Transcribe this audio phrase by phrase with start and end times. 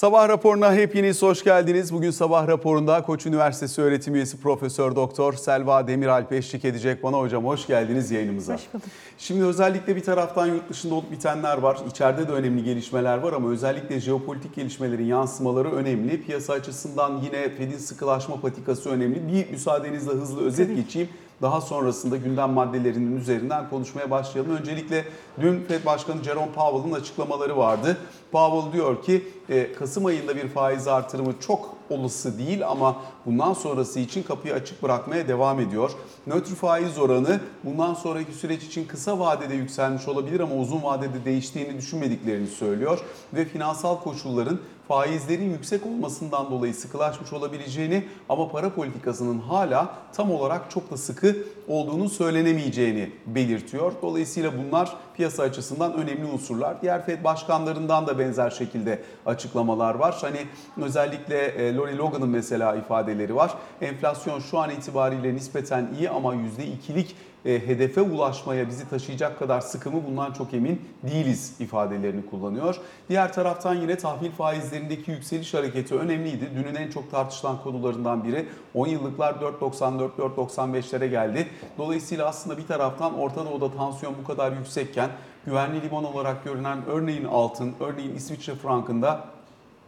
[0.00, 1.92] Sabah raporuna hepiniz hoş geldiniz.
[1.92, 7.44] Bugün sabah raporunda Koç Üniversitesi öğretim üyesi Profesör Doktor Selva Demiralp eşlik edecek bana hocam.
[7.44, 8.54] Hoş geldiniz yayınımıza.
[8.54, 8.86] Hoş bulduk.
[9.18, 11.78] Şimdi özellikle bir taraftan yurt dışında olup bitenler var.
[11.90, 16.22] İçeride de önemli gelişmeler var ama özellikle jeopolitik gelişmelerin yansımaları önemli.
[16.22, 19.32] Piyasa açısından yine Fed'in sıkılaşma patikası önemli.
[19.32, 20.76] Bir müsaadenizle hızlı özet Tabii.
[20.82, 21.08] geçeyim.
[21.42, 24.56] Daha sonrasında gündem maddelerinin üzerinden konuşmaya başlayalım.
[24.56, 25.04] Öncelikle
[25.40, 27.96] dün Fed Başkanı Jerome Powell'ın açıklamaları vardı.
[28.32, 34.00] Powell diyor ki e, Kasım ayında bir faiz artırımı çok olası değil ama bundan sonrası
[34.00, 35.90] için kapıyı açık bırakmaya devam ediyor.
[36.26, 41.76] Nötr faiz oranı bundan sonraki süreç için kısa vadede yükselmiş olabilir ama uzun vadede değiştiğini
[41.78, 42.98] düşünmediklerini söylüyor
[43.34, 44.58] ve finansal koşulların
[44.90, 51.36] faizlerin yüksek olmasından dolayı sıkılaşmış olabileceğini ama para politikasının hala tam olarak çok da sıkı
[51.68, 53.92] olduğunu söylenemeyeceğini belirtiyor.
[54.02, 56.82] Dolayısıyla bunlar piyasa açısından önemli unsurlar.
[56.82, 60.16] Diğer Fed başkanlarından da benzer şekilde açıklamalar var.
[60.20, 60.38] Hani
[60.82, 63.54] özellikle e, Lori Logan'ın mesela ifadeleri var.
[63.80, 69.90] Enflasyon şu an itibariyle nispeten iyi ama %2'lik e, hedefe ulaşmaya bizi taşıyacak kadar sıkı
[69.90, 72.76] mı bundan çok emin değiliz ifadelerini kullanıyor.
[73.08, 76.50] Diğer taraftan yine tahvil faizlerindeki yükseliş hareketi önemliydi.
[76.54, 81.48] Dünün en çok tartışılan konularından biri 10 yıllıklar 4.94-4.95'lere geldi.
[81.78, 85.10] Dolayısıyla aslında bir taraftan Orta Doğu'da tansiyon bu kadar yüksekken
[85.46, 89.24] güvenli liman olarak görünen örneğin altın, örneğin İsviçre frankında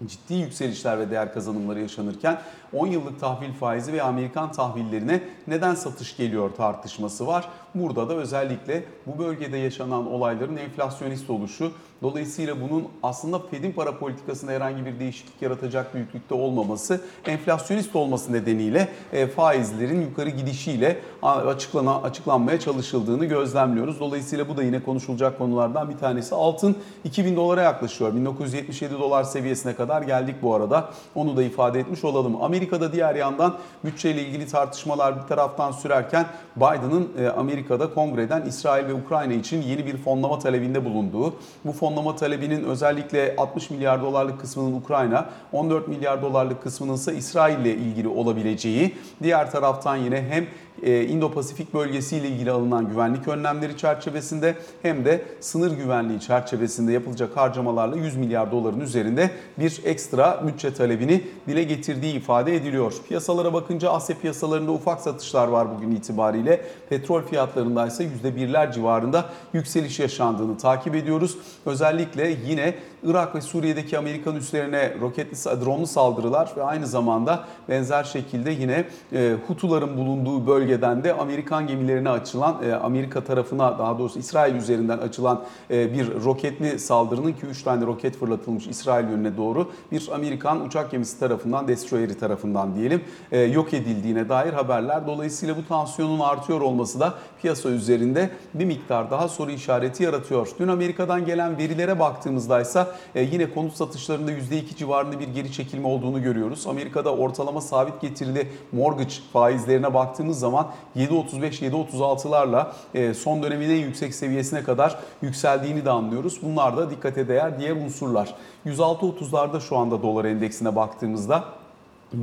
[0.06, 2.38] ciddi yükselişler ve değer kazanımları yaşanırken
[2.74, 7.48] 10 yıllık tahvil faizi ve Amerikan tahvillerine neden satış geliyor tartışması var.
[7.74, 14.52] Burada da özellikle bu bölgede yaşanan olayların enflasyonist oluşu, dolayısıyla bunun aslında Fed'in para politikasında
[14.52, 22.60] herhangi bir değişiklik yaratacak büyüklükte olmaması, enflasyonist olması nedeniyle e, faizlerin yukarı gidişiyle açıklana, açıklanmaya
[22.60, 24.00] çalışıldığını gözlemliyoruz.
[24.00, 26.34] Dolayısıyla bu da yine konuşulacak konulardan bir tanesi.
[26.34, 28.14] Altın 2000 dolara yaklaşıyor.
[28.14, 30.90] 1977 dolar seviyesine kadar geldik bu arada.
[31.14, 32.42] Onu da ifade etmiş olalım.
[32.62, 38.94] Amerika'da diğer yandan bütçeyle ilgili tartışmalar bir taraftan sürerken Biden'ın e, Amerika'da kongreden İsrail ve
[38.94, 41.34] Ukrayna için yeni bir fonlama talebinde bulunduğu,
[41.64, 47.58] bu fonlama talebinin özellikle 60 milyar dolarlık kısmının Ukrayna, 14 milyar dolarlık kısmının ise İsrail
[47.58, 50.46] ile ilgili olabileceği, diğer taraftan yine hem
[50.82, 57.96] e, Indo-Pasifik bölgesiyle ilgili alınan güvenlik önlemleri çerçevesinde hem de sınır güvenliği çerçevesinde yapılacak harcamalarla
[57.96, 62.92] 100 milyar doların üzerinde bir ekstra bütçe talebini dile getirdiği ifade ediliyor.
[63.08, 66.64] Piyasalara bakınca Asya piyasalarında ufak satışlar var bugün itibariyle.
[66.88, 71.38] Petrol fiyatlarında ise %1'ler civarında yükseliş yaşandığını takip ediyoruz.
[71.66, 72.74] Özellikle yine
[73.04, 79.36] Irak ve Suriye'deki Amerikan üslerine roketli, dronlu saldırılar ve aynı zamanda benzer şekilde yine e,
[79.46, 85.42] Hutuların bulunduğu bölgeden de Amerikan gemilerine açılan, e, Amerika tarafına daha doğrusu İsrail üzerinden açılan
[85.70, 90.90] e, bir roketli saldırının ki 3 tane roket fırlatılmış İsrail yönüne doğru bir Amerikan uçak
[90.90, 95.06] gemisi tarafından, destroyeri tarafından diyelim e, yok edildiğine dair haberler.
[95.06, 100.48] Dolayısıyla bu tansiyonun artıyor olması da piyasa üzerinde bir miktar daha soru işareti yaratıyor.
[100.58, 105.88] Dün Amerika'dan gelen verilere baktığımızda ise e, yine konut satışlarında %2 civarında bir geri çekilme
[105.88, 106.66] olduğunu görüyoruz.
[106.66, 114.62] Amerika'da ortalama sabit getirili mortgage faizlerine baktığımız zaman 7.35-7.36'larla e, son dönemin en yüksek seviyesine
[114.62, 116.38] kadar yükseldiğini de anlıyoruz.
[116.42, 118.34] Bunlar da dikkate değer diğer unsurlar.
[118.66, 121.44] 106.30'larda şu anda dolar endeksine baktığımızda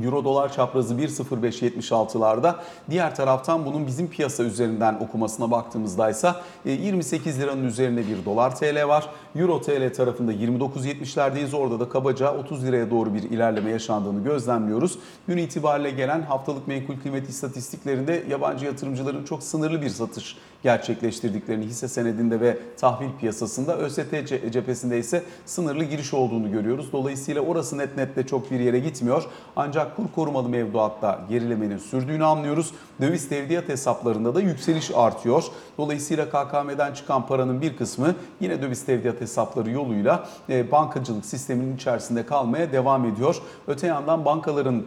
[0.04, 2.54] Euro dolar çaprazı 1.0576'larda.
[2.90, 6.32] Diğer taraftan bunun bizim piyasa üzerinden okumasına baktığımızda ise
[6.64, 9.08] 28 liranın üzerinde bir dolar TL var.
[9.36, 11.56] Euro TL tarafında 29.70'lerdeyiz.
[11.56, 14.98] Orada da kabaca 30 liraya doğru bir ilerleme yaşandığını gözlemliyoruz.
[15.28, 21.88] Gün itibariyle gelen haftalık menkul kıymet istatistiklerinde yabancı yatırımcıların çok sınırlı bir satış gerçekleştirdiklerini hisse
[21.88, 24.00] senedinde ve tahvil piyasasında ÖST
[24.52, 26.92] cephesinde ise sınırlı giriş olduğunu görüyoruz.
[26.92, 29.24] Dolayısıyla orası net nette çok bir yere gitmiyor.
[29.56, 32.72] Ancak kur korumalı mevduatta gerilemenin sürdüğünü anlıyoruz.
[33.00, 35.44] Döviz tevdiat hesaplarında da yükseliş artıyor.
[35.78, 42.26] Dolayısıyla KKM'den çıkan paranın bir kısmı yine döviz tevdiat hesapları yoluyla e, bankacılık sisteminin içerisinde
[42.26, 43.42] kalmaya devam ediyor.
[43.66, 44.84] Öte yandan bankaların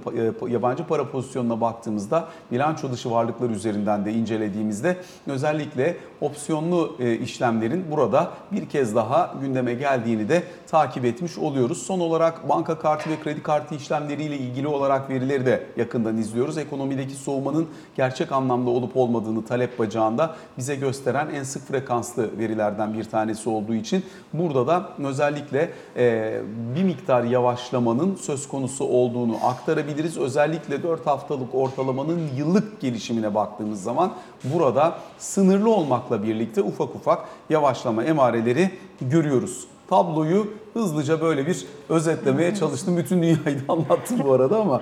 [0.47, 4.97] e, yabancı para pozisyonuna baktığımızda bilanço dışı varlıklar üzerinden de incelediğimizde
[5.27, 11.83] özellikle opsiyonlu e, işlemlerin burada bir kez daha gündeme geldiğini de takip etmiş oluyoruz.
[11.83, 16.57] Son olarak banka kartı ve kredi kartı işlemleriyle ilgili olarak verileri de yakından izliyoruz.
[16.57, 17.67] Ekonomideki soğumanın
[18.03, 23.73] gerçek anlamda olup olmadığını talep bacağında bize gösteren en sık frekanslı verilerden bir tanesi olduğu
[23.73, 26.41] için burada da özellikle e,
[26.75, 30.17] bir miktar yavaşlamanın söz konusu olduğunu aktarabiliriz.
[30.17, 34.13] Özellikle 4 haftalık ortalamanın yıllık gelişimine baktığımız zaman
[34.44, 37.19] burada sınırlı olmakla birlikte ufak ufak
[37.50, 38.71] yavaşlama emareleri
[39.01, 42.97] görüyoruz tabloyu hızlıca böyle bir özetlemeye çalıştım.
[42.97, 44.81] Bütün dünyayı da anlattım bu arada ama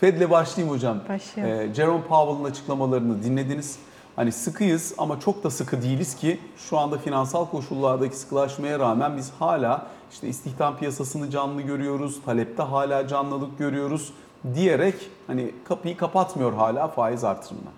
[0.00, 0.98] Fed'le başlayayım hocam.
[1.08, 1.70] Başlayalım.
[1.70, 3.78] Ee, Jerome Powell'ın açıklamalarını dinlediniz.
[4.16, 9.32] Hani sıkıyız ama çok da sıkı değiliz ki şu anda finansal koşullardaki sıkılaşmaya rağmen biz
[9.38, 14.12] hala işte istihdam piyasasını canlı görüyoruz, talepte hala canlılık görüyoruz
[14.54, 14.94] diyerek
[15.26, 17.70] hani kapıyı kapatmıyor hala faiz artırımına.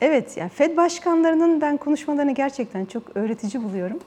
[0.00, 3.98] Evet, yani Fed başkanlarının ben konuşmalarını gerçekten çok öğretici buluyorum.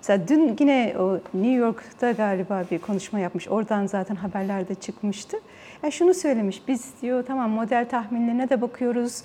[0.00, 3.48] Mesela dün yine o New York'ta galiba bir konuşma yapmış.
[3.48, 5.36] Oradan zaten haberlerde çıkmıştı.
[5.82, 6.62] Yani şunu söylemiş.
[6.68, 9.22] Biz diyor tamam model tahminlerine de bakıyoruz.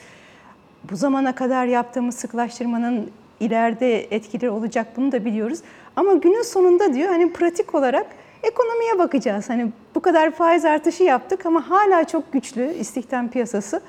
[0.92, 5.60] Bu zamana kadar yaptığımız sıklaştırmanın ileride etkileri olacak bunu da biliyoruz.
[5.96, 8.06] Ama günün sonunda diyor hani pratik olarak
[8.44, 9.50] ekonomiye bakacağız.
[9.50, 13.81] Hani bu kadar faiz artışı yaptık ama hala çok güçlü istihdam piyasası.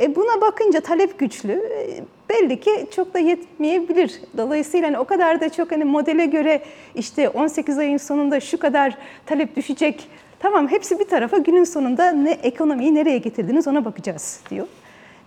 [0.00, 1.52] E buna bakınca talep güçlü.
[1.52, 4.20] E, belli ki çok da yetmeyebilir.
[4.36, 6.62] Dolayısıyla hani o kadar da çok hani modele göre
[6.94, 10.08] işte 18 ayın sonunda şu kadar talep düşecek.
[10.42, 14.66] Tamam hepsi bir tarafa günün sonunda ne ekonomiyi nereye getirdiniz ona bakacağız diyor.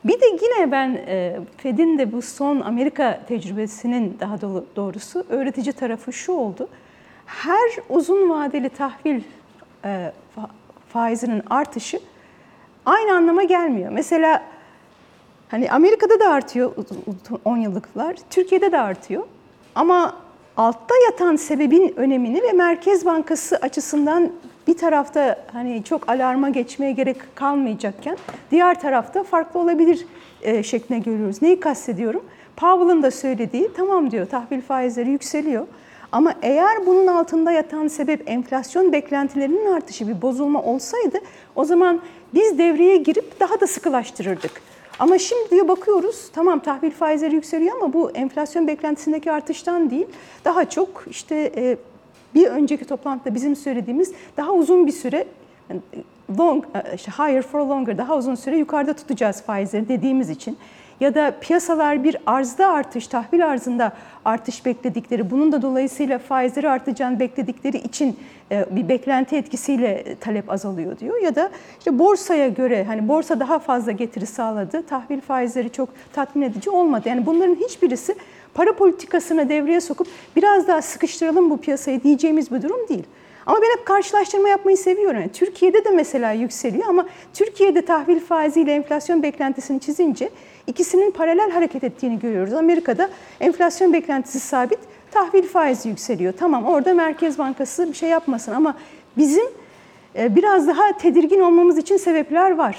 [0.06, 4.42] Bir de yine ben e, Fed'in de bu son Amerika tecrübesinin daha
[4.76, 6.68] doğrusu öğretici tarafı şu oldu.
[7.26, 9.22] Her uzun vadeli tahvil
[9.86, 10.12] e,
[10.90, 12.00] faizinin artışı
[12.86, 13.92] aynı anlama gelmiyor.
[13.92, 14.44] Mesela
[15.48, 16.72] hani Amerika'da da artıyor
[17.46, 19.24] 10 yıllıklar, Türkiye'de de artıyor.
[19.76, 20.16] Ama
[20.58, 24.32] altta yatan sebebin önemini ve Merkez Bankası açısından
[24.68, 28.18] bir tarafta hani çok alarma geçmeye gerek kalmayacakken
[28.52, 30.06] diğer tarafta farklı olabilir
[30.42, 31.42] e, şeklinde görüyoruz.
[31.42, 32.26] Neyi kastediyorum?
[32.56, 35.68] Powell'ın da söylediği tamam diyor tahvil faizleri yükseliyor.
[36.12, 41.18] Ama eğer bunun altında yatan sebep enflasyon beklentilerinin artışı bir bozulma olsaydı
[41.56, 42.02] o zaman
[42.34, 44.62] biz devreye girip daha da sıkılaştırırdık.
[45.00, 50.08] Ama şimdi diyor bakıyoruz tamam tahvil faizleri yükseliyor ama bu enflasyon beklentisindeki artıştan değil
[50.46, 51.78] daha çok işte e,
[52.36, 55.26] bir önceki toplantıda bizim söylediğimiz daha uzun bir süre
[56.40, 60.58] long, e, higher for longer daha uzun süre yukarıda tutacağız faizleri dediğimiz için
[61.00, 63.94] ya da piyasalar bir arzda artış, tahvil arzında
[64.26, 68.20] artış bekledikleri, bunun da dolayısıyla faizleri artacağını bekledikleri için
[68.52, 71.22] e, bir beklenti etkisiyle talep azalıyor diyor.
[71.22, 71.50] Ya da
[71.80, 77.10] işte borsaya göre hani borsa daha fazla getiri sağladı, tahvil faizleri çok tatmin edici olmadı.
[77.10, 78.16] Yani bunların hiçbirisi
[78.56, 83.04] para politikasını devreye sokup biraz daha sıkıştıralım bu piyasayı diyeceğimiz bir durum değil.
[83.46, 85.20] Ama ben hep karşılaştırma yapmayı seviyorum.
[85.22, 90.30] Yani Türkiye'de de mesela yükseliyor ama Türkiye'de tahvil faiziyle enflasyon beklentisini çizince
[90.68, 92.54] ikisinin paralel hareket ettiğini görüyoruz.
[92.54, 93.10] Amerika'da
[93.40, 94.80] enflasyon beklentisi sabit,
[95.12, 96.34] tahvil faizi yükseliyor.
[96.40, 98.76] Tamam orada Merkez Bankası bir şey yapmasın ama
[99.18, 99.46] bizim
[100.16, 102.78] e, biraz daha tedirgin olmamız için sebepler var.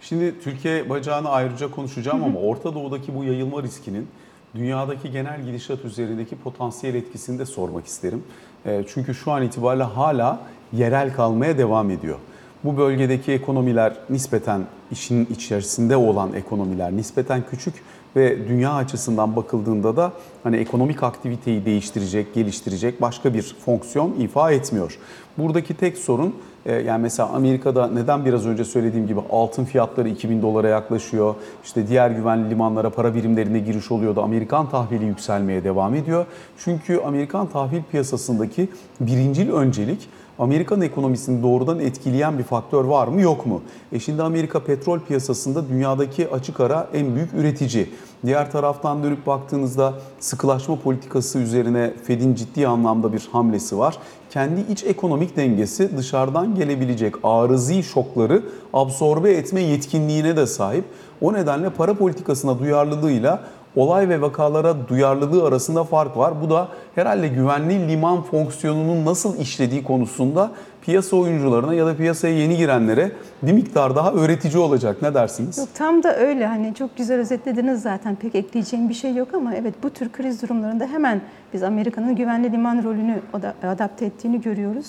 [0.00, 4.08] Şimdi Türkiye bacağını ayrıca konuşacağım ama Orta Doğu'daki bu yayılma riskinin
[4.54, 8.22] dünyadaki genel gidişat üzerindeki potansiyel etkisini de sormak isterim.
[8.66, 10.40] E, çünkü şu an itibariyle hala
[10.72, 12.18] yerel kalmaya devam ediyor.
[12.64, 17.74] Bu bölgedeki ekonomiler nispeten işin içerisinde olan ekonomiler nispeten küçük
[18.16, 20.12] ve dünya açısından bakıldığında da
[20.42, 24.98] hani ekonomik aktiviteyi değiştirecek, geliştirecek başka bir fonksiyon ifa etmiyor.
[25.38, 26.34] Buradaki tek sorun
[26.66, 31.34] e, yani mesela Amerika'da neden biraz önce söylediğim gibi altın fiyatları 2000 dolara yaklaşıyor.
[31.64, 36.26] İşte diğer güvenli limanlara para birimlerine giriş oluyor da Amerikan tahvili yükselmeye devam ediyor.
[36.58, 38.68] Çünkü Amerikan tahvil piyasasındaki
[39.00, 40.08] birincil öncelik
[40.38, 43.62] Amerikan ekonomisini doğrudan etkileyen bir faktör var mı yok mu?
[43.92, 47.88] E şimdi Amerika petrol piyasasında dünyadaki açık ara en büyük üretici.
[48.26, 53.98] Diğer taraftan dönüp baktığınızda sıkılaşma politikası üzerine Fed'in ciddi anlamda bir hamlesi var.
[54.30, 60.84] Kendi iç ekonomik dengesi dışarıdan gelebilecek arızi şokları absorbe etme yetkinliğine de sahip.
[61.20, 63.44] O nedenle para politikasına duyarlılığıyla
[63.76, 66.42] olay ve vakalara duyarlılığı arasında fark var.
[66.42, 70.50] Bu da herhalde güvenli liman fonksiyonunun nasıl işlediği konusunda
[70.82, 73.12] piyasa oyuncularına ya da piyasaya yeni girenlere
[73.42, 75.02] bir miktar daha öğretici olacak.
[75.02, 75.58] Ne dersiniz?
[75.58, 76.46] Yok, tam da öyle.
[76.46, 78.14] Hani çok güzel özetlediniz zaten.
[78.14, 81.20] Pek ekleyeceğim bir şey yok ama evet bu tür kriz durumlarında hemen
[81.52, 83.20] biz Amerika'nın güvenli liman rolünü
[83.62, 84.86] adapte ettiğini görüyoruz.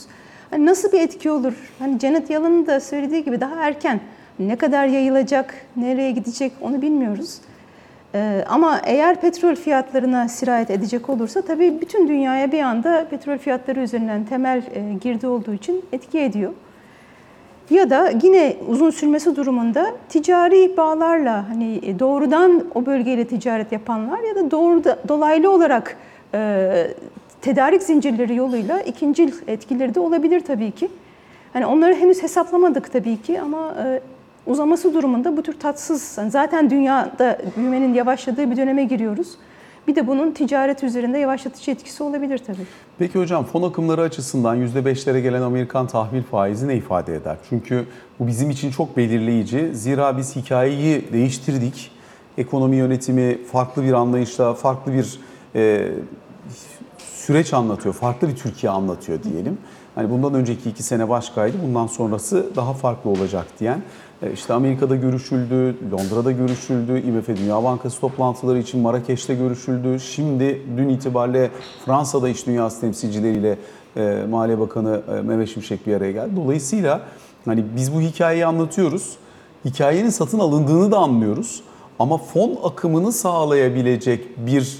[0.50, 1.54] Hani nasıl bir etki olur?
[1.80, 4.00] Hani Janet Yellen'ın da söylediği gibi daha erken
[4.39, 7.38] ne kadar yayılacak, nereye gidecek onu bilmiyoruz.
[8.16, 13.80] Ee, ama eğer petrol fiyatlarına sirayet edecek olursa tabii bütün dünyaya bir anda petrol fiyatları
[13.80, 16.54] üzerinden temel e, girdi olduğu için etki ediyor.
[17.70, 24.20] Ya da yine uzun sürmesi durumunda ticari bağlarla hani e, doğrudan o bölgeyle ticaret yapanlar
[24.20, 25.98] ya da doğru dolaylı olarak
[26.34, 26.88] e,
[27.42, 30.90] tedarik zincirleri yoluyla ikinci etkileri de olabilir tabii ki.
[31.54, 34.00] Hani onları henüz hesaplamadık tabii ki ama e,
[34.48, 39.28] uzaması durumunda bu tür tatsız, yani zaten dünyada büyümenin yavaşladığı bir döneme giriyoruz.
[39.88, 42.66] Bir de bunun ticaret üzerinde yavaşlatıcı etkisi olabilir tabii.
[43.00, 47.38] Peki hocam fon akımları açısından %5'lere gelen Amerikan tahvil faizi ne ifade eder?
[47.50, 47.86] Çünkü
[48.20, 49.70] bu bizim için çok belirleyici.
[49.74, 51.92] Zira biz hikayeyi değiştirdik.
[52.38, 55.20] Ekonomi yönetimi farklı bir anlayışla, farklı bir
[55.56, 55.92] e,
[56.98, 59.58] süreç anlatıyor, farklı bir Türkiye anlatıyor diyelim.
[59.96, 63.82] Hani bundan önceki iki sene başkaydı, bundan sonrası daha farklı olacak diyen.
[64.22, 70.00] E, İşte Amerika'da görüşüldü, Londra'da görüşüldü, IMF Dünya Bankası toplantıları için Marrakeş'te görüşüldü.
[70.00, 71.52] Şimdi dün itibariyle
[71.86, 73.58] Fransa'da iş dünyası temsilcileriyle
[73.98, 76.32] e, Maliye Bakanı e, Mehmet Şimşek bir araya geldi.
[76.36, 77.02] Dolayısıyla
[77.46, 79.18] hani biz bu hikayeyi anlatıyoruz.
[79.66, 81.64] Hikayenin satın alındığını da anlıyoruz.
[82.00, 84.80] Ama fon akımını sağlayabilecek bir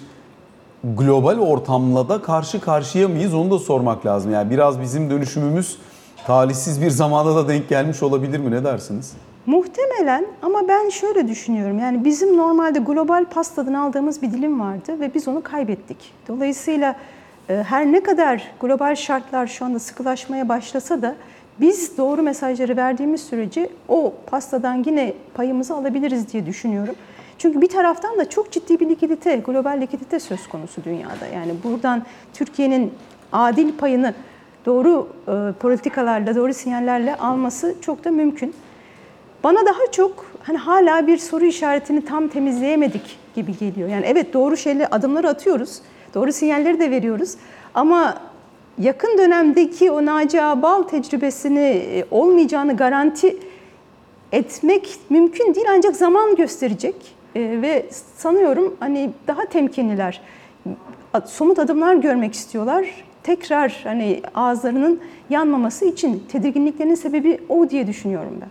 [0.84, 4.32] global ortamla da karşı karşıya mıyız onu da sormak lazım.
[4.32, 5.78] Yani biraz bizim dönüşümümüz
[6.26, 9.14] talihsiz bir zamanda da denk gelmiş olabilir mi ne dersiniz?
[9.46, 11.80] Muhtemelen ama ben şöyle düşünüyorum.
[11.80, 16.14] Yani bizim normalde global pastadan aldığımız bir dilim vardı ve biz onu kaybettik.
[16.28, 16.96] Dolayısıyla
[17.50, 21.16] e, her ne kadar global şartlar şu anda sıkılaşmaya başlasa da
[21.60, 26.96] biz doğru mesajları verdiğimiz sürece o pastadan yine payımızı alabiliriz diye düşünüyorum.
[27.38, 31.26] Çünkü bir taraftan da çok ciddi bir likidite, global likidite söz konusu dünyada.
[31.34, 32.04] Yani buradan
[32.34, 32.94] Türkiye'nin
[33.32, 34.14] adil payını
[34.66, 38.54] doğru e, politikalarla, doğru sinyallerle alması çok da mümkün.
[39.44, 43.90] Bana daha çok hani hala bir soru işaretini tam temizleyemedik gibi geliyor.
[43.90, 45.82] Yani evet doğru şeyleri adımları atıyoruz.
[46.14, 47.36] Doğru sinyalleri de veriyoruz.
[47.74, 48.18] Ama
[48.80, 53.38] yakın dönemdeki o Naci Ağbal tecrübesini e, olmayacağını garanti
[54.32, 56.96] etmek mümkün değil ancak zaman gösterecek.
[57.36, 57.86] E, ve
[58.18, 60.22] sanıyorum hani daha temkinliler.
[61.26, 62.86] Somut adımlar görmek istiyorlar.
[63.26, 68.50] Tekrar hani ağızlarının yanmaması için tedirginliklerinin sebebi o diye düşünüyorum ben.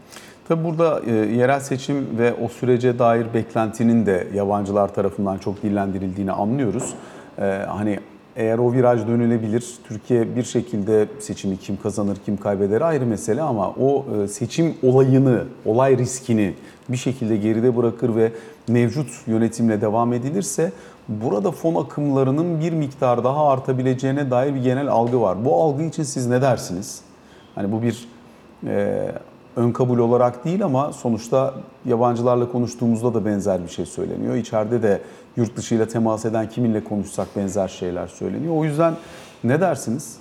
[0.48, 6.32] Tabi burada e, yerel seçim ve o sürece dair beklentinin de yabancılar tarafından çok dillendirildiğini
[6.32, 6.94] anlıyoruz.
[7.38, 7.98] E, hani
[8.36, 13.70] eğer o viraj dönülebilir, Türkiye bir şekilde seçimi kim kazanır, kim kaybeder ayrı mesele ama
[13.70, 16.54] o e, seçim olayını, olay riskini
[16.88, 18.32] bir şekilde geride bırakır ve
[18.68, 20.72] mevcut yönetimle devam edilirse
[21.08, 25.44] burada fon akımlarının bir miktar daha artabileceğine dair bir genel algı var.
[25.44, 27.00] Bu algı için siz ne dersiniz?
[27.54, 28.08] Hani bu bir
[28.66, 29.10] e,
[29.56, 34.34] ön kabul olarak değil ama sonuçta yabancılarla konuştuğumuzda da benzer bir şey söyleniyor.
[34.34, 35.00] İçeride de
[35.36, 38.54] yurt dışıyla temas eden kiminle konuşsak benzer şeyler söyleniyor.
[38.56, 38.94] O yüzden
[39.44, 40.16] ne dersiniz?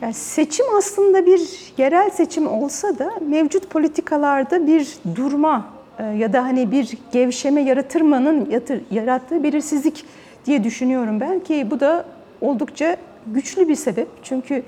[0.00, 5.66] Yani seçim aslında bir yerel seçim olsa da mevcut politikalarda bir durma
[5.98, 10.04] ya da hani bir gevşeme yaratırmanın yatır, yarattığı belirsizlik
[10.46, 12.04] diye düşünüyorum ben ki bu da
[12.40, 12.96] oldukça
[13.26, 14.08] güçlü bir sebep.
[14.22, 14.62] Çünkü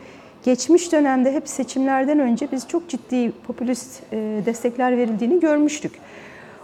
[0.45, 4.17] geçmiş dönemde hep seçimlerden önce biz çok ciddi popülist e,
[4.47, 5.93] destekler verildiğini görmüştük.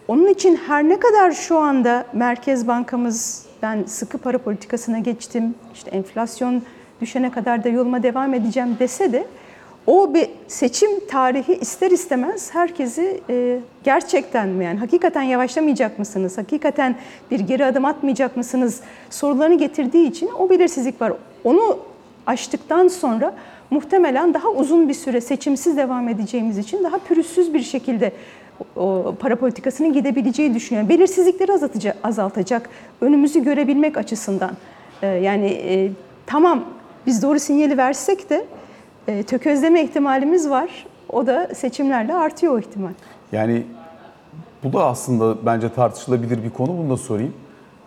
[0.08, 5.90] Onun için her ne kadar şu anda Merkez Bankamız ben sıkı para politikasına geçtim, işte
[5.90, 6.62] enflasyon
[7.00, 9.24] düşene kadar da yoluma devam edeceğim dese de
[9.86, 16.96] o bir seçim tarihi ister istemez herkesi e, gerçekten mi yani hakikaten yavaşlamayacak mısınız, hakikaten
[17.30, 21.12] bir geri adım atmayacak mısınız sorularını getirdiği için o belirsizlik var.
[21.44, 21.78] Onu
[22.26, 23.34] aştıktan sonra
[23.70, 28.12] muhtemelen daha uzun bir süre seçimsiz devam edeceğimiz için daha pürüzsüz bir şekilde
[28.76, 30.88] o para politikasının gidebileceği düşünüyorum.
[30.88, 32.68] Belirsizlikleri azaltacak, azaltacak
[33.00, 34.50] önümüzü görebilmek açısından.
[35.02, 35.90] Ee, yani e,
[36.26, 36.64] tamam
[37.06, 38.44] biz doğru sinyali versek de
[39.08, 40.86] e, tökezleme ihtimalimiz var.
[41.08, 42.92] O da seçimlerle artıyor o ihtimal.
[43.32, 43.62] Yani
[44.64, 46.78] bu da aslında bence tartışılabilir bir konu.
[46.78, 47.34] Bunu da sorayım.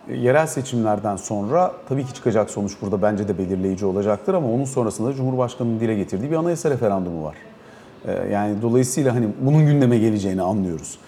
[0.08, 4.64] E, Yerel seçimlerden sonra tabii ki çıkacak sonuç burada bence de belirleyici olacaktır ama onun
[4.64, 7.34] sonrasında Cumhurbaşkanı'nın dile getirdiği bir anayasa referandumu var.
[8.08, 10.98] E, Yani dolayısıyla hani bunun gündeme geleceğini anlıyoruz.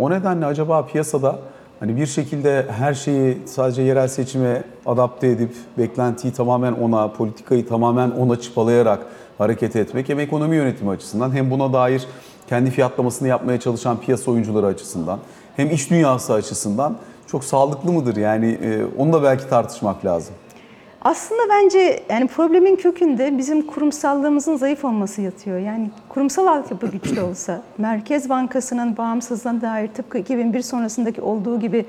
[0.00, 1.38] O nedenle acaba piyasada
[1.80, 8.10] hani bir şekilde her şeyi sadece yerel seçime adapte edip beklentiyi tamamen ona, politikayı tamamen
[8.10, 8.98] ona çıpalayarak
[9.38, 12.06] hareket etmek hem ekonomi yönetimi açısından hem buna dair
[12.48, 15.18] kendi fiyatlamasını yapmaya çalışan piyasa oyuncuları açısından
[15.56, 18.16] hem iş dünyası açısından çok sağlıklı mıdır?
[18.16, 20.34] Yani e, onu da belki tartışmak lazım.
[21.02, 25.58] Aslında bence yani problemin kökünde bizim kurumsallığımızın zayıf olması yatıyor.
[25.58, 31.86] Yani kurumsal altyapı güçlü olsa, Merkez Bankası'nın bağımsızlığına dair tıpkı 2001 sonrasındaki olduğu gibi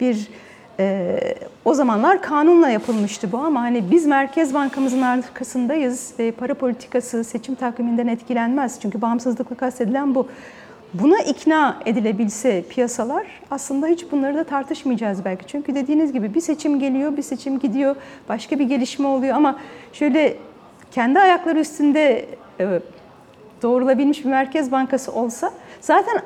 [0.00, 0.28] bir
[0.80, 1.18] e,
[1.64, 7.54] o zamanlar kanunla yapılmıştı bu ama hani biz Merkez Bankamızın arkasındayız ve para politikası seçim
[7.54, 8.80] takviminden etkilenmez.
[8.80, 10.28] Çünkü bağımsızlıkla kastedilen bu.
[10.94, 15.46] Buna ikna edilebilse piyasalar aslında hiç bunları da tartışmayacağız belki.
[15.46, 17.96] Çünkü dediğiniz gibi bir seçim geliyor, bir seçim gidiyor,
[18.28, 19.58] başka bir gelişme oluyor ama
[19.92, 20.36] şöyle
[20.92, 22.26] kendi ayakları üstünde
[22.60, 22.80] e,
[23.62, 26.22] doğrulabilmiş bir merkez bankası olsa zaten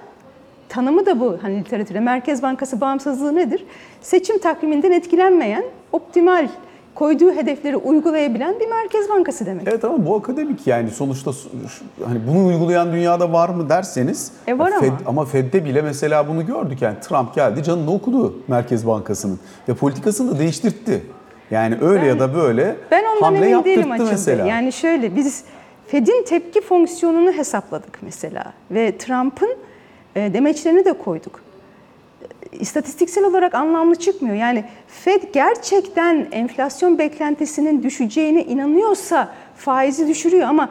[0.73, 2.01] tanımı da bu hani literatüre.
[2.01, 3.65] Merkez Bankası bağımsızlığı nedir?
[4.01, 6.49] Seçim takviminden etkilenmeyen, optimal
[6.95, 9.69] koyduğu hedefleri uygulayabilen bir merkez bankası demek.
[9.69, 11.31] Evet ama bu akademik yani sonuçta
[12.05, 14.99] hani bunu uygulayan dünyada var mı derseniz E var Fed, ama.
[15.07, 19.39] ama Fed'de bile mesela bunu gördük yani Trump geldi canını okudu Merkez Bankası'nın
[19.69, 21.03] ve politikasını da değiştirtti.
[21.51, 24.47] Yani öyle Ben- ya da böyle Ben hamle yaptırttı mesela.
[24.47, 25.45] Yani şöyle biz
[25.87, 29.51] Fed'in tepki fonksiyonunu hesapladık mesela ve Trump'ın
[30.17, 31.41] demeçlerini de koyduk.
[32.53, 34.37] E, İstatistiksel olarak anlamlı çıkmıyor.
[34.37, 40.69] Yani Fed gerçekten enflasyon beklentisinin düşeceğine inanıyorsa faizi düşürüyor ama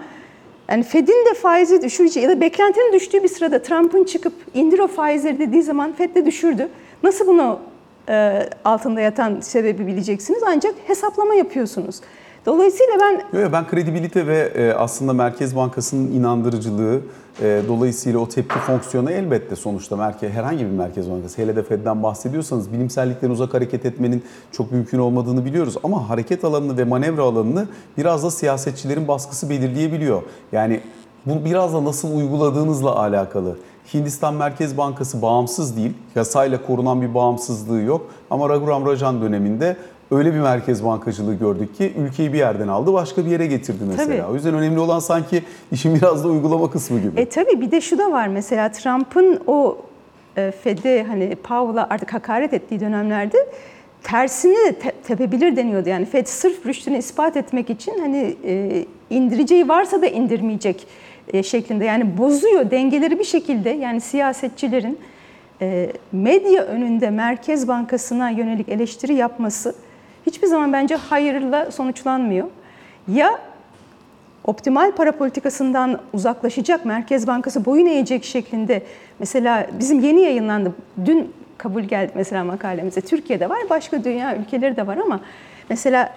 [0.70, 4.88] yani Fed'in de faizi düşüreceği ya da beklentinin düştüğü bir sırada Trump'ın çıkıp indir o
[4.88, 6.70] faizleri dediği zaman Fed de düşürdü.
[7.04, 7.60] Nasıl bunu
[8.10, 12.02] e, altında yatan sebebi bileceksiniz ancak hesaplama yapıyorsunuz.
[12.46, 17.00] Dolayısıyla ben Yok, ben kredibilite ve e, aslında Merkez Bankası'nın inandırıcılığı
[17.42, 22.04] e, dolayısıyla o tepki fonksiyonu elbette sonuçta merke, herhangi bir Merkez Bankası hele de Fed'den
[22.04, 25.76] bahsediyorsanız bilimsellikten uzak hareket etmenin çok mümkün olmadığını biliyoruz.
[25.84, 27.68] Ama hareket alanını ve manevra alanını
[27.98, 30.22] biraz da siyasetçilerin baskısı belirleyebiliyor.
[30.52, 30.82] Yani
[31.26, 33.58] bu biraz da nasıl uyguladığınızla alakalı.
[33.94, 38.08] Hindistan Merkez Bankası bağımsız değil, yasayla korunan bir bağımsızlığı yok.
[38.30, 39.78] Ama Raghuram Rajan döneminde
[40.12, 44.08] öyle bir merkez bankacılığı gördük ki ülkeyi bir yerden aldı başka bir yere getirdi mesela.
[44.08, 44.32] Tabii.
[44.32, 47.22] O yüzden önemli olan sanki işin biraz da uygulama kısmı gibi.
[47.22, 49.78] E tabii bir de şu da var mesela Trump'ın o
[50.38, 53.38] e, Fed'e hani Powell'a artık hakaret ettiği dönemlerde
[54.04, 55.90] tersini de te- tepebilir deniyordu.
[55.90, 60.88] Yani Fed sırf rüştünü ispat etmek için hani e, indireceği varsa da indirmeyecek
[61.44, 65.00] şeklinde yani bozuyor dengeleri bir şekilde yani siyasetçilerin
[65.62, 69.76] e, medya önünde Merkez Bankası'na yönelik eleştiri yapması
[70.26, 72.48] hiçbir zaman bence hayırla sonuçlanmıyor.
[73.08, 73.40] Ya
[74.44, 78.84] optimal para politikasından uzaklaşacak, Merkez Bankası boyun eğecek şeklinde
[79.20, 80.74] mesela bizim yeni yayınlandı,
[81.06, 83.02] dün kabul geldi mesela makalemize.
[83.02, 85.20] Türkiye'de var, başka dünya ülkeleri de var ama
[85.70, 86.14] mesela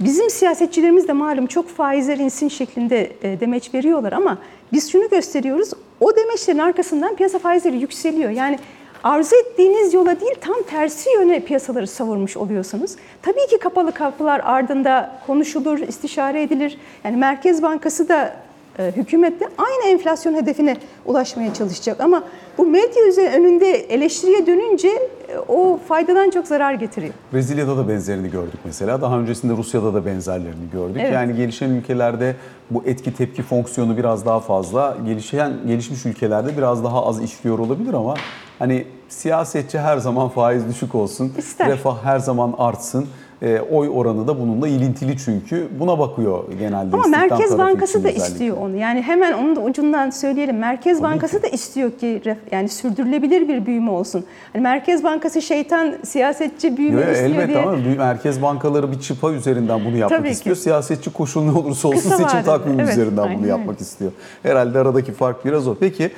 [0.00, 4.38] bizim siyasetçilerimiz de malum çok faizler insin şeklinde e, demeç veriyorlar ama
[4.72, 8.30] biz şunu gösteriyoruz, o demeçlerin arkasından piyasa faizleri yükseliyor.
[8.30, 8.58] Yani
[9.04, 12.96] arzu ettiğiniz yola değil tam tersi yöne piyasaları savurmuş oluyorsunuz.
[13.22, 16.78] Tabii ki kapalı kapılar ardında konuşulur, istişare edilir.
[17.04, 18.36] Yani Merkez Bankası da
[18.78, 22.00] e, hükümet de aynı enflasyon hedefine ulaşmaya çalışacak.
[22.00, 22.24] Ama
[22.58, 25.08] bu medya önünde eleştiriye dönünce
[25.48, 27.14] o faydadan çok zarar getiriyor.
[27.32, 29.02] Brezilya'da da benzerini gördük mesela.
[29.02, 30.96] Daha öncesinde Rusya'da da benzerlerini gördük.
[31.00, 31.12] Evet.
[31.14, 32.36] Yani gelişen ülkelerde
[32.70, 34.96] bu etki tepki fonksiyonu biraz daha fazla.
[35.04, 38.14] Gelişen gelişmiş ülkelerde biraz daha az işliyor olabilir ama
[38.58, 41.32] hani siyasetçi her zaman faiz düşük olsun.
[41.38, 41.68] İster.
[41.68, 43.06] Refah her zaman artsın.
[43.42, 45.68] E, oy oranı da bununla ilintili çünkü.
[45.80, 48.26] Buna bakıyor genelde Ama Merkez Bankası da özellikle.
[48.26, 48.76] istiyor onu.
[48.76, 50.58] Yani hemen onun da ucundan söyleyelim.
[50.58, 51.42] Merkez Tabii Bankası ki.
[51.42, 52.22] da istiyor ki
[52.52, 54.24] yani sürdürülebilir bir büyüme olsun.
[54.52, 57.58] Hani Merkez Bankası şeytan siyasetçi büyüme Yo, yo, istiyor elbette diye.
[57.62, 60.32] ama merkez bankaları bir çıpa üzerinden bunu yapmak Tabii ki.
[60.32, 60.56] istiyor.
[60.56, 64.12] Siyasetçi koşul ne olursa olsun Kısa seçim takvimi evet, üzerinden aynen bunu yapmak istiyor.
[64.42, 65.74] Herhalde aradaki fark biraz o.
[65.74, 66.10] Peki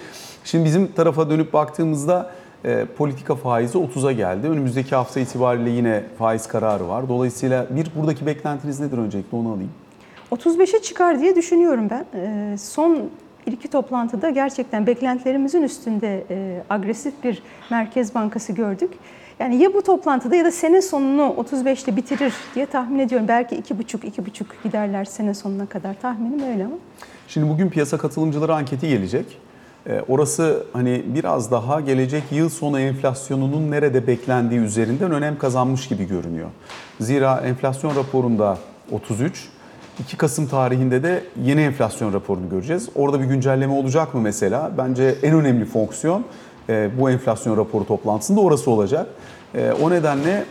[0.45, 2.31] şimdi bizim tarafa dönüp baktığımızda
[2.65, 4.49] e, politika faizi 30'a geldi.
[4.49, 7.09] Önümüzdeki hafta itibariyle yine faiz kararı var.
[7.09, 9.71] Dolayısıyla bir buradaki beklentiniz nedir öncelikle onu alayım.
[10.33, 12.05] 35'e çıkar diye düşünüyorum ben.
[12.15, 12.99] Ee, Son
[13.47, 18.91] bir iki toplantıda gerçekten beklentilerimizin üstünde e, agresif bir Merkez Bankası gördük.
[19.39, 23.29] Yani ya bu toplantıda ya da sene sonunu 35'te bitirir diye tahmin ediyorum.
[23.29, 25.95] Belki iki buçuk, iki buçuk giderler sene sonuna kadar.
[26.01, 26.75] Tahminim öyle ama.
[27.29, 29.39] Şimdi bugün piyasa katılımcıları anketi gelecek.
[29.87, 36.05] Ee, Orası hani biraz daha gelecek yıl sonu enflasyonunun nerede beklendiği üzerinden önem kazanmış gibi
[36.09, 36.49] görünüyor.
[37.01, 38.59] Zira enflasyon raporunda
[38.93, 39.49] 33,
[39.99, 42.89] 2 Kasım tarihinde de yeni enflasyon raporunu göreceğiz.
[42.95, 44.71] Orada bir güncelleme olacak mı mesela?
[44.79, 46.25] Bence en önemli fonksiyon
[46.69, 49.07] e, bu enflasyon raporu toplantısında orası olacak.
[49.55, 50.45] E, O nedenle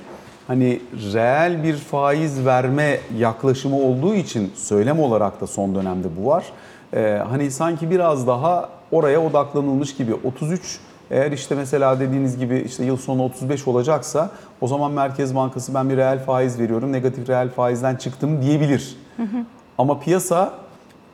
[0.48, 0.82] hani
[1.14, 6.46] reel bir faiz verme yaklaşımı olduğu için söylem olarak da son dönemde bu var.
[6.94, 10.80] Ee, hani sanki biraz daha oraya odaklanılmış gibi 33
[11.12, 15.90] eğer işte mesela dediğiniz gibi işte yıl sonu 35 olacaksa o zaman Merkez Bankası ben
[15.90, 18.98] bir reel faiz veriyorum negatif reel faizden çıktım diyebilir.
[19.78, 20.54] Ama piyasa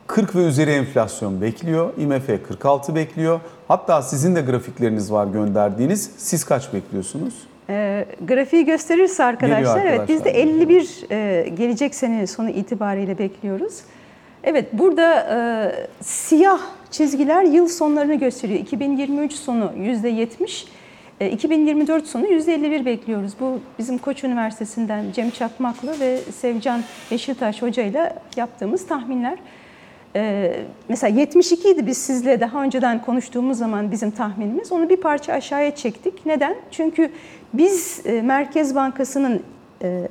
[0.06, 1.92] 40 ve üzeri enflasyon bekliyor.
[1.98, 3.40] IMF 46 bekliyor.
[3.68, 6.10] Hatta sizin de grafikleriniz var gönderdiğiniz.
[6.16, 7.34] Siz kaç bekliyorsunuz?
[7.70, 10.52] E, grafiği gösterirse arkadaşlar, Geliyor evet biz de arkadaşlar.
[10.52, 13.80] 51 e, gelecek sene sonu itibariyle bekliyoruz.
[14.44, 15.38] Evet burada e,
[16.04, 16.60] siyah
[16.90, 18.60] çizgiler yıl sonlarını gösteriyor.
[18.60, 20.66] 2023 sonu %70,
[21.20, 23.32] e, 2024 sonu %51 bekliyoruz.
[23.40, 29.38] Bu bizim Koç Üniversitesi'nden Cem Çakmaklı ve Sevcan Yeşiltaş Hoca ile yaptığımız tahminler.
[30.16, 34.72] Ee, mesela 72 idi biz sizle daha önceden konuştuğumuz zaman bizim tahminimiz.
[34.72, 36.26] Onu bir parça aşağıya çektik.
[36.26, 36.56] Neden?
[36.70, 37.10] Çünkü
[37.52, 39.42] biz e, Merkez Bankası'nın
[39.82, 40.08] e,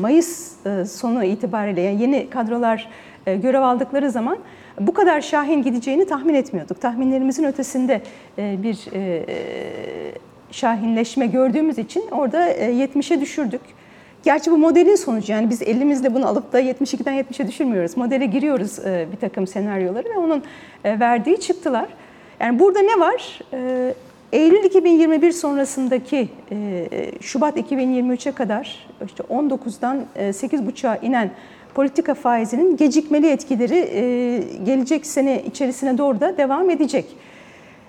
[0.00, 2.88] Mayıs e, sonu itibariyle yani yeni kadrolar
[3.26, 4.38] e, görev aldıkları zaman
[4.80, 6.80] bu kadar şahin gideceğini tahmin etmiyorduk.
[6.80, 8.02] Tahminlerimizin ötesinde
[8.38, 9.24] e, bir e,
[10.50, 13.60] şahinleşme gördüğümüz için orada e, 70'e düşürdük.
[14.22, 17.96] Gerçi bu modelin sonucu yani biz elimizle bunu alıp da 72'den 70'e düşürmüyoruz.
[17.96, 20.42] Modele giriyoruz e, bir takım senaryoları ve onun
[20.84, 21.86] verdiği çıktılar.
[22.40, 23.40] Yani burada ne var?
[24.32, 26.28] Eylül 2021 sonrasındaki
[27.20, 31.30] Şubat 2023'e kadar işte 19'dan e, 8,5'a inen
[31.74, 34.02] politika faizinin gecikmeli etkileri e,
[34.64, 37.06] gelecek sene içerisine doğru da devam edecek.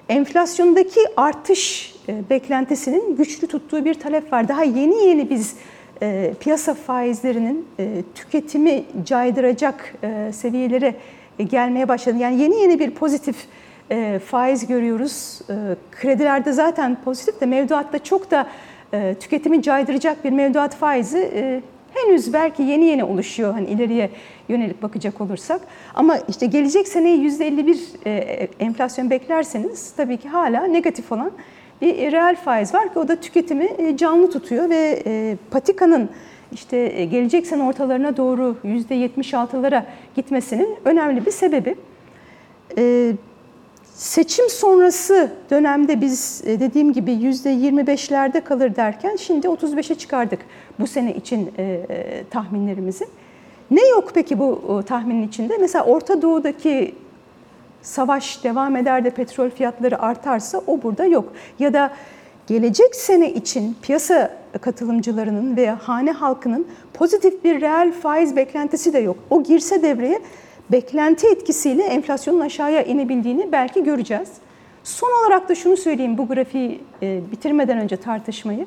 [0.10, 4.48] Enflasyondaki artış e, beklentisinin güçlü tuttuğu bir talep var.
[4.48, 5.56] Daha yeni yeni biz
[6.02, 7.68] e, piyasa faizlerinin
[8.16, 9.96] tüketimi caydıracak
[10.32, 10.96] seviyelere
[11.38, 12.18] gelmeye başladı.
[12.18, 13.36] Yani yeni yeni bir pozitif
[14.26, 15.40] faiz görüyoruz.
[15.92, 18.48] Kredilerde zaten pozitif de mevduatta çok da
[19.20, 21.62] tüketimi caydıracak bir mevduat faizi
[21.94, 24.10] henüz belki yeni yeni oluşuyor hani ileriye
[24.50, 25.62] yönelik bakacak olursak.
[25.94, 28.12] Ama işte gelecek seneye %51 e,
[28.60, 31.32] enflasyon beklerseniz tabii ki hala negatif olan
[31.82, 36.10] bir reel faiz var ki o da tüketimi e, canlı tutuyor ve e, patikanın
[36.52, 39.84] işte gelecek sene ortalarına doğru %76'lara
[40.16, 41.76] gitmesinin önemli bir sebebi.
[43.96, 50.40] Seçim sonrası dönemde biz e, dediğim gibi %25'lerde kalır derken şimdi 35'e çıkardık
[50.80, 53.06] bu sene için e, e, tahminlerimizi.
[53.72, 55.58] Ne yok peki bu tahminin içinde?
[55.58, 56.96] Mesela Orta Doğu'daki
[57.82, 61.34] savaş devam eder de petrol fiyatları artarsa o burada yok.
[61.60, 61.92] Ya da
[62.48, 69.18] gelecek sene için piyasa katılımcılarının veya hane halkının pozitif bir reel faiz beklentisi de yok.
[69.30, 70.22] O girse devreye
[70.74, 74.30] beklenti etkisiyle enflasyonun aşağıya inebildiğini belki göreceğiz.
[74.84, 78.66] Son olarak da şunu söyleyeyim bu grafiği e, bitirmeden önce tartışmayı.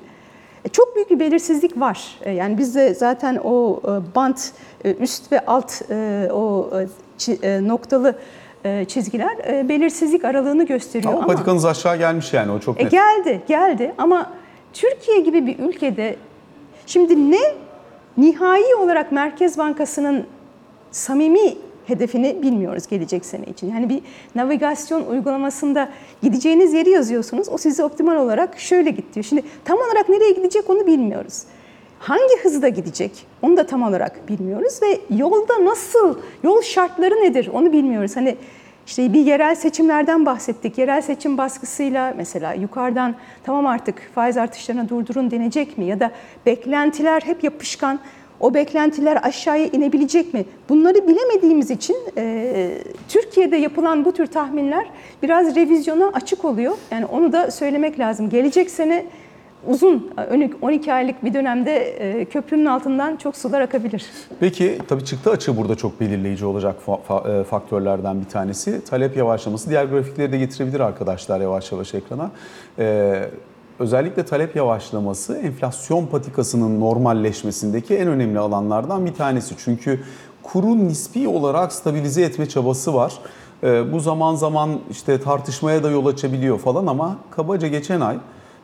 [0.64, 2.18] E, Çok büyük bir belirsizlik var.
[2.22, 3.80] E, Yani bizde zaten o
[4.14, 4.52] bant
[4.84, 5.82] üst ve alt
[6.32, 6.70] o
[7.60, 8.18] noktalı
[8.88, 9.38] çizgiler
[9.68, 11.12] belirsizlik aralığını gösteriyor.
[11.12, 12.90] Ama ama patikanız aşağı gelmiş yani o çok net.
[12.90, 14.30] geldi, geldi ama
[14.72, 16.16] Türkiye gibi bir ülkede
[16.86, 17.54] şimdi ne
[18.16, 20.26] nihai olarak Merkez Bankası'nın
[20.90, 21.54] samimi
[21.86, 23.70] hedefini bilmiyoruz gelecek sene için.
[23.70, 24.00] Yani bir
[24.34, 25.88] navigasyon uygulamasında
[26.22, 27.48] gideceğiniz yeri yazıyorsunuz.
[27.48, 29.24] O size optimal olarak şöyle git diyor.
[29.24, 31.42] Şimdi tam olarak nereye gidecek onu bilmiyoruz.
[31.98, 37.72] Hangi hızda gidecek onu da tam olarak bilmiyoruz ve yolda nasıl, yol şartları nedir onu
[37.72, 38.16] bilmiyoruz.
[38.16, 38.36] Hani
[38.86, 40.78] işte bir yerel seçimlerden bahsettik.
[40.78, 45.84] Yerel seçim baskısıyla mesela yukarıdan tamam artık faiz artışlarına durdurun denecek mi?
[45.84, 46.10] Ya da
[46.46, 48.00] beklentiler hep yapışkan.
[48.40, 50.44] O beklentiler aşağıya inebilecek mi?
[50.68, 54.86] Bunları bilemediğimiz için e, Türkiye'de yapılan bu tür tahminler
[55.22, 56.76] biraz revizyona açık oluyor.
[56.90, 58.30] Yani onu da söylemek lazım.
[58.30, 59.06] Gelecek sene
[59.66, 60.10] uzun,
[60.62, 64.06] 12 aylık bir dönemde e, köprünün altından çok sular akabilir.
[64.40, 66.76] Peki tabii çıktı açığı burada çok belirleyici olacak
[67.28, 68.84] e, faktörlerden bir tanesi.
[68.84, 69.70] Talep yavaşlaması.
[69.70, 72.30] Diğer grafikleri de getirebilir arkadaşlar yavaş yavaş ekrana.
[72.78, 73.30] Ee,
[73.78, 79.54] özellikle talep yavaşlaması enflasyon patikasının normalleşmesindeki en önemli alanlardan bir tanesi.
[79.58, 80.00] Çünkü
[80.42, 83.12] kuru nispi olarak stabilize etme çabası var.
[83.62, 88.16] Ee, bu zaman zaman işte tartışmaya da yol açabiliyor falan ama kabaca geçen ay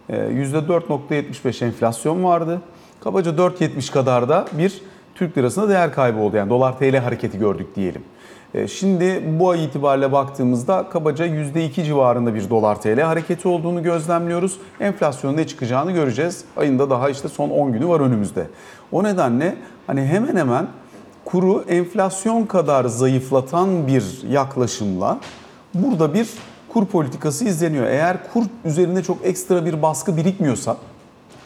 [0.08, 2.60] e, %4.75 enflasyon vardı.
[3.00, 4.82] Kabaca 4.70 kadar da bir
[5.14, 6.36] Türk lirasına değer kaybı oldu.
[6.36, 8.02] Yani dolar TL hareketi gördük diyelim.
[8.54, 14.58] E, Şimdi bu ay itibariyle baktığımızda kabaca %2 civarında bir dolar TL hareketi olduğunu gözlemliyoruz.
[14.80, 16.44] Enflasyonun ne çıkacağını göreceğiz.
[16.56, 18.46] Ayında daha işte son 10 günü var önümüzde.
[18.92, 20.66] O nedenle hani hemen hemen
[21.24, 25.18] kuru enflasyon kadar zayıflatan bir yaklaşımla
[25.74, 26.28] burada bir
[26.68, 27.86] kur politikası izleniyor.
[27.86, 30.76] Eğer kur üzerinde çok ekstra bir baskı birikmiyorsa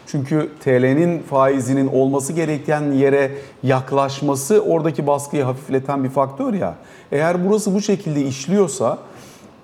[0.06, 3.30] çünkü TL'nin faizinin olması gereken yere
[3.62, 6.74] yaklaşması oradaki baskıyı hafifleten bir faktör ya.
[7.12, 8.98] Eğer burası bu şekilde işliyorsa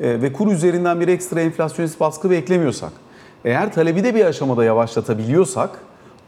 [0.01, 2.93] e, ve kur üzerinden bir ekstra enflasyonist baskı beklemiyorsak,
[3.45, 5.71] eğer talebi de bir aşamada yavaşlatabiliyorsak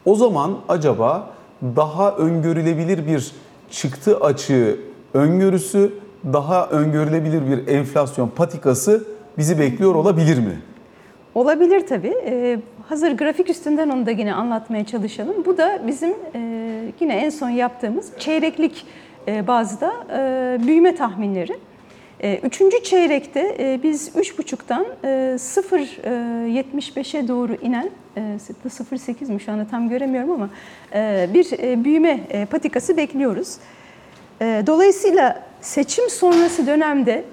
[0.05, 1.29] o zaman acaba
[1.61, 3.31] daha öngörülebilir bir
[3.71, 4.79] çıktı açığı
[5.13, 5.93] öngörüsü,
[6.33, 9.03] daha öngörülebilir bir enflasyon patikası
[9.37, 10.61] bizi bekliyor olabilir mi?
[11.35, 12.13] Olabilir tabii.
[12.25, 15.45] Ee, hazır grafik üstünden onu da yine anlatmaya çalışalım.
[15.45, 16.39] Bu da bizim e,
[16.99, 18.85] yine en son yaptığımız çeyreklik
[19.27, 21.57] e, bazda e, büyüme tahminleri.
[22.19, 28.21] E, üçüncü çeyrekte e, biz 3,5'tan e, 0.75'e doğru inen, e,
[28.65, 30.49] 0.8 mi şu anda tam göremiyorum ama
[30.93, 33.57] e, bir e, büyüme e, patikası bekliyoruz.
[34.41, 37.23] E, Dolayısıyla seçim sonrası dönemde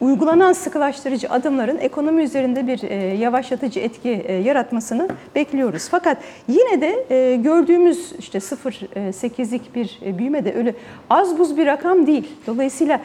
[0.00, 5.88] uygulanan sıkılaştırıcı adımların ekonomi üzerinde bir e, yavaşlatıcı etki e, yaratmasını bekliyoruz.
[5.90, 10.74] Fakat yine de e, gördüğümüz işte 0.8'lik bir e, büyüme de öyle
[11.10, 12.28] az buz bir rakam değil.
[12.46, 13.00] Dolayısıyla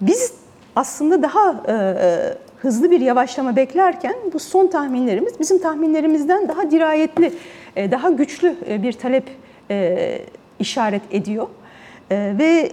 [0.00, 0.34] biz
[0.76, 7.32] aslında daha e, e, hızlı bir yavaşlama beklerken bu son tahminlerimiz bizim tahminlerimizden daha dirayetli,
[7.76, 9.24] e, daha güçlü e, bir talep
[9.70, 10.18] e,
[10.58, 11.46] işaret ediyor.
[12.10, 12.72] E, ve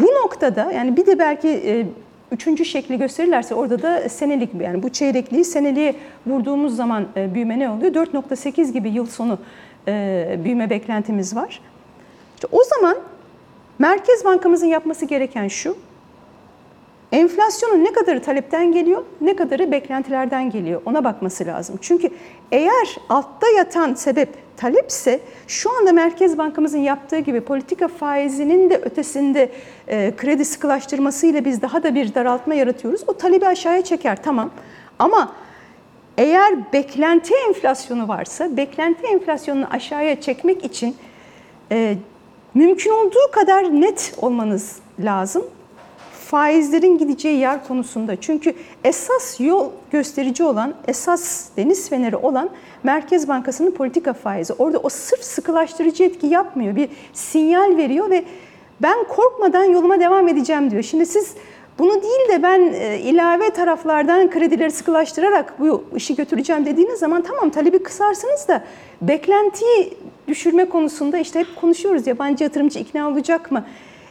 [0.00, 1.86] bu noktada yani bir de belki e,
[2.32, 5.94] üçüncü şekli gösterirlerse orada da senelik yani bu çeyrekliği seneliğe
[6.26, 7.92] vurduğumuz zaman e, büyüme ne oluyor?
[7.92, 9.38] 4.8 gibi yıl sonu
[9.88, 11.60] e, büyüme beklentimiz var.
[12.52, 12.96] O zaman
[13.78, 15.76] Merkez Bankamızın yapması gereken şu.
[17.12, 21.78] Enflasyonun ne kadarı talepten geliyor, ne kadarı beklentilerden geliyor ona bakması lazım.
[21.80, 22.10] Çünkü
[22.52, 29.52] eğer altta yatan sebep talepse şu anda Merkez Bankamızın yaptığı gibi politika faizinin de ötesinde
[29.88, 33.00] e, kredi sıkılaştırmasıyla biz daha da bir daraltma yaratıyoruz.
[33.06, 34.50] O talebi aşağıya çeker tamam
[34.98, 35.32] ama
[36.18, 40.96] eğer beklenti enflasyonu varsa beklenti enflasyonunu aşağıya çekmek için
[41.72, 41.94] e,
[42.54, 45.44] mümkün olduğu kadar net olmanız lazım
[46.30, 48.20] faizlerin gideceği yer konusunda.
[48.20, 52.50] Çünkü esas yol gösterici olan, esas deniz feneri olan
[52.82, 54.52] Merkez Bankası'nın politika faizi.
[54.52, 56.76] Orada o sırf sıkılaştırıcı etki yapmıyor.
[56.76, 58.24] Bir sinyal veriyor ve
[58.82, 60.82] ben korkmadan yoluma devam edeceğim diyor.
[60.82, 61.34] Şimdi siz
[61.78, 67.50] bunu değil de ben e, ilave taraflardan kredileri sıkılaştırarak bu işi götüreceğim dediğiniz zaman tamam
[67.50, 68.64] talebi kısarsınız da
[69.02, 69.94] beklentiyi
[70.28, 73.64] düşürme konusunda işte hep konuşuyoruz yabancı yatırımcı ikna olacak mı?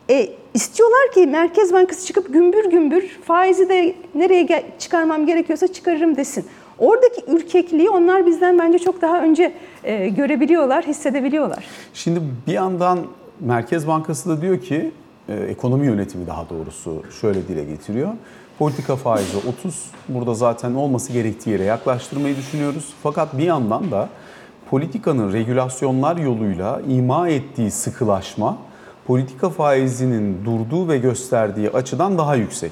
[0.09, 6.45] E, istiyorlar ki Merkez Bankası çıkıp gümbür gümbür faizi de nereye çıkarmam gerekiyorsa çıkarırım desin.
[6.79, 11.63] Oradaki ürkekliği onlar bizden bence çok daha önce e, görebiliyorlar, hissedebiliyorlar.
[11.93, 12.99] Şimdi bir yandan
[13.39, 14.91] Merkez Bankası da diyor ki,
[15.29, 18.09] e, ekonomi yönetimi daha doğrusu şöyle dile getiriyor.
[18.59, 22.93] Politika faizi 30, burada zaten olması gerektiği yere yaklaştırmayı düşünüyoruz.
[23.03, 24.09] Fakat bir yandan da
[24.69, 28.57] politikanın regülasyonlar yoluyla ima ettiği sıkılaşma,
[29.07, 32.71] politika faizinin durduğu ve gösterdiği açıdan daha yüksek.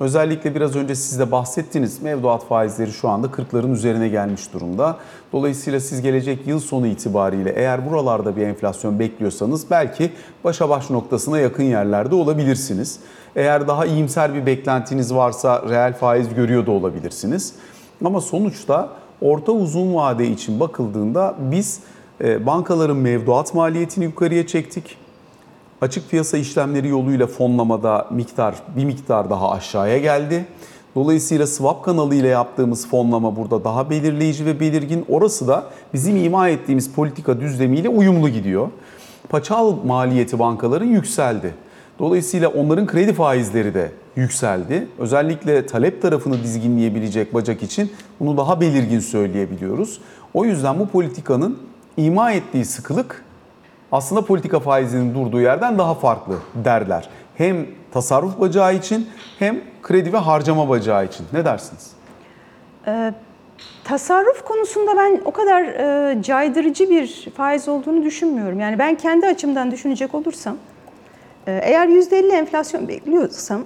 [0.00, 4.96] Özellikle biraz önce siz de bahsettiniz mevduat faizleri şu anda 40'ların üzerine gelmiş durumda.
[5.32, 10.10] Dolayısıyla siz gelecek yıl sonu itibariyle eğer buralarda bir enflasyon bekliyorsanız belki
[10.44, 13.00] başa baş noktasına yakın yerlerde olabilirsiniz.
[13.36, 17.52] Eğer daha iyimser bir beklentiniz varsa reel faiz görüyor da olabilirsiniz.
[18.04, 18.88] Ama sonuçta
[19.20, 21.80] orta uzun vade için bakıldığında biz
[22.20, 25.03] e, bankaların mevduat maliyetini yukarıya çektik.
[25.80, 30.44] Açık piyasa işlemleri yoluyla fonlamada miktar bir miktar daha aşağıya geldi.
[30.94, 35.04] Dolayısıyla swap kanalıyla yaptığımız fonlama burada daha belirleyici ve belirgin.
[35.08, 38.68] Orası da bizim ima ettiğimiz politika düzlemiyle uyumlu gidiyor.
[39.28, 41.54] Paçal maliyeti bankaların yükseldi.
[41.98, 44.88] Dolayısıyla onların kredi faizleri de yükseldi.
[44.98, 50.00] Özellikle talep tarafını dizginleyebilecek bacak için bunu daha belirgin söyleyebiliyoruz.
[50.34, 51.58] O yüzden bu politikanın
[51.96, 53.24] ima ettiği sıkılık
[53.94, 57.08] aslında politika faizinin durduğu yerden daha farklı derler.
[57.34, 61.26] Hem tasarruf bacağı için hem kredi ve harcama bacağı için.
[61.32, 61.92] Ne dersiniz?
[62.86, 63.12] Ee,
[63.84, 68.60] tasarruf konusunda ben o kadar e, caydırıcı bir faiz olduğunu düşünmüyorum.
[68.60, 70.56] Yani ben kendi açımdan düşünecek olursam,
[71.46, 73.64] e, eğer %50 enflasyon bekliyorsam,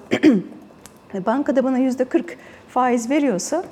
[1.27, 2.25] bankada bana %40
[2.69, 3.65] faiz veriyorsa,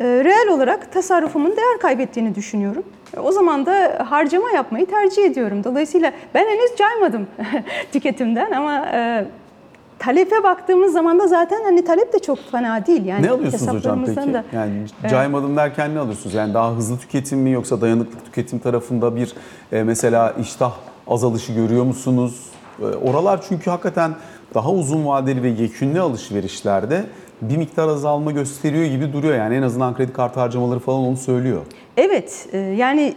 [0.00, 2.84] e, reel olarak tasarrufumun değer kaybettiğini düşünüyorum.
[3.16, 5.64] E, O zaman da harcama yapmayı tercih ediyorum.
[5.64, 7.26] Dolayısıyla ben henüz caymadım
[7.92, 9.24] tüketimden ama e,
[9.98, 13.04] talepe baktığımız zaman da zaten hani talep de çok fena değil.
[13.04, 14.34] Yani ne alıyorsunuz hocam peki?
[14.34, 14.72] da- Yani
[15.10, 16.34] caymadım derken ne alıyorsunuz?
[16.34, 19.32] Yani daha hızlı tüketim mi yoksa dayanıklı tüketim tarafında bir
[19.72, 20.72] e, mesela iştah
[21.08, 22.46] azalışı görüyor musunuz?
[22.80, 24.14] E, oralar çünkü hakikaten
[24.54, 27.04] daha uzun vadeli ve yekünlü alışverişlerde
[27.42, 29.34] bir miktar azalma gösteriyor gibi duruyor.
[29.34, 31.60] Yani en azından kredi kartı harcamaları falan onu söylüyor.
[31.98, 33.14] Evet, e, yani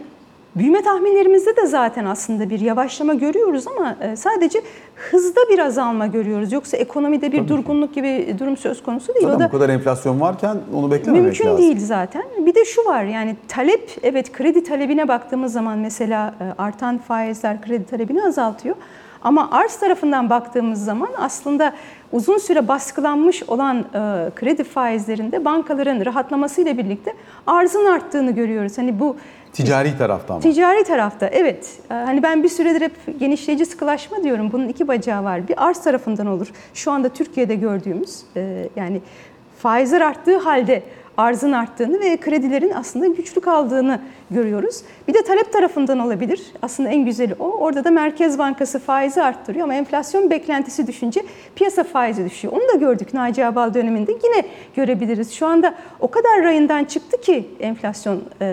[0.56, 4.60] büyüme tahminlerimizde de zaten aslında bir yavaşlama görüyoruz ama e, sadece
[4.94, 6.52] hızda bir azalma görüyoruz.
[6.52, 9.26] Yoksa ekonomide bir Tabii durgunluk gibi durum söz konusu değil.
[9.26, 11.58] Zaten o da bu kadar enflasyon varken onu beklememek mümkün lazım.
[11.58, 12.22] değil zaten.
[12.38, 17.62] Bir de şu var yani talep, evet kredi talebine baktığımız zaman mesela e, artan faizler
[17.62, 18.76] kredi talebini azaltıyor.
[19.24, 21.72] Ama arz tarafından baktığımız zaman aslında
[22.12, 27.14] uzun süre baskılanmış olan e, kredi faizlerinde bankaların rahatlamasıyla birlikte
[27.46, 28.78] arzın arttığını görüyoruz.
[28.78, 29.16] Hani bu
[29.52, 30.42] Ticari taraftan mı?
[30.42, 31.78] Ticari tarafta evet.
[31.90, 34.52] Ee, Hani ben bir süredir hep genişleyici sıkılaşma diyorum.
[34.52, 35.48] Bunun iki bacağı var.
[35.48, 36.46] Bir arz tarafından olur.
[36.74, 39.00] Şu anda Türkiye'de gördüğümüz e, yani
[39.58, 40.82] faizler arttığı halde
[41.16, 44.82] arzın arttığını ve kredilerin aslında güçlü kaldığını görüyoruz.
[45.08, 46.42] Bir de talep tarafından olabilir.
[46.62, 47.44] Aslında en güzeli o.
[47.44, 51.22] Orada da Merkez Bankası faizi arttırıyor ama enflasyon beklentisi düşünce
[51.54, 52.54] piyasa faizi düşüyor.
[52.54, 54.12] Onu da gördük Naci Abal döneminde.
[54.12, 54.46] Yine
[54.76, 55.32] görebiliriz.
[55.32, 58.46] Şu anda o kadar rayından çıktı ki enflasyon e,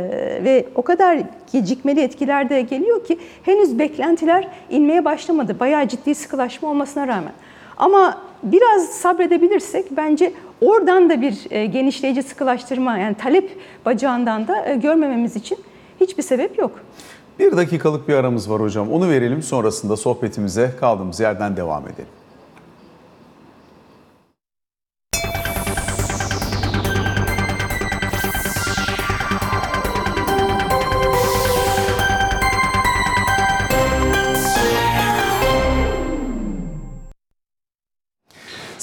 [0.44, 1.20] ve o kadar
[1.52, 5.60] gecikmeli etkiler de geliyor ki henüz beklentiler inmeye başlamadı.
[5.60, 7.34] Bayağı ciddi sıkılaşma olmasına rağmen.
[7.80, 14.76] Ama biraz sabredebilirsek bence oradan da bir e, genişleyici sıkılaştırma yani talep bacağından da e,
[14.76, 15.58] görmememiz için
[16.02, 16.72] hiçbir sebep yok.
[17.40, 18.92] Bir dakikalık bir aramız var hocam.
[18.92, 22.19] Onu verelim sonrasında sohbetimize kaldığımız yerden devam edelim.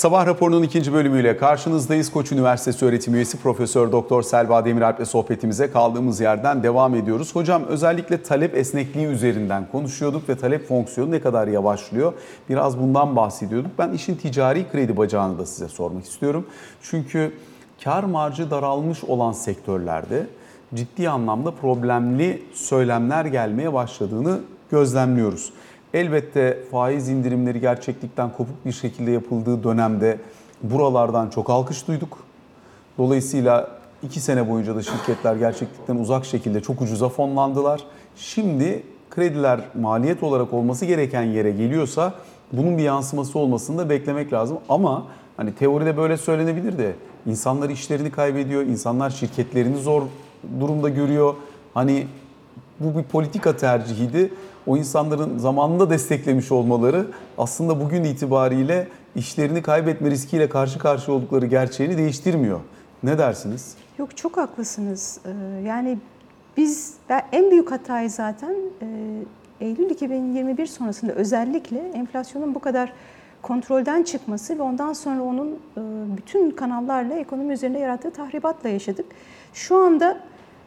[0.06, 2.10] Sabah raporunun ikinci bölümüyle karşınızdayız.
[2.10, 7.34] Koç Üniversitesi öğretim üyesi Profesör Doktor Selva Demiralp ile sohbetimize kaldığımız yerden devam ediyoruz.
[7.34, 12.12] Hocam özellikle talep esnekliği üzerinden konuşuyorduk ve talep fonksiyonu ne kadar yavaşlıyor?
[12.48, 13.70] Biraz bundan bahsediyorduk.
[13.78, 16.46] Ben işin ticari kredi bacağını da size sormak istiyorum.
[16.82, 17.32] Çünkü
[17.84, 20.26] kar marjı daralmış olan sektörlerde
[20.74, 24.40] ciddi anlamda problemli söylemler gelmeye başladığını
[24.70, 25.52] gözlemliyoruz.
[25.94, 30.18] Elbette faiz indirimleri gerçeklikten kopuk bir şekilde yapıldığı dönemde
[30.62, 32.18] buralardan çok alkış duyduk.
[32.98, 33.68] Dolayısıyla
[34.02, 37.80] iki sene boyunca da şirketler gerçeklikten uzak şekilde çok ucuza fonlandılar.
[38.16, 42.14] Şimdi krediler maliyet olarak olması gereken yere geliyorsa
[42.52, 44.58] bunun bir yansıması olmasını da beklemek lazım.
[44.68, 46.92] Ama hani teoride böyle söylenebilir de
[47.26, 50.02] insanlar işlerini kaybediyor, insanlar şirketlerini zor
[50.60, 51.34] durumda görüyor.
[51.74, 52.06] Hani
[52.80, 54.32] bu bir politika tercihiydi.
[54.66, 57.06] O insanların zamanında desteklemiş olmaları
[57.38, 62.60] aslında bugün itibariyle işlerini kaybetme riskiyle karşı karşıya oldukları gerçeğini değiştirmiyor.
[63.02, 63.74] Ne dersiniz?
[63.98, 65.20] Yok çok haklısınız.
[65.24, 65.98] Ee, Yani
[66.56, 66.94] biz
[67.32, 68.86] en büyük hatayı zaten e,
[69.60, 72.92] Eylül 2021 sonrasında özellikle enflasyonun bu kadar
[73.42, 75.80] kontrolden çıkması ve ondan sonra onun e,
[76.16, 79.06] bütün kanallarla ekonomi üzerinde yarattığı tahribatla yaşadık.
[79.54, 80.20] Şu anda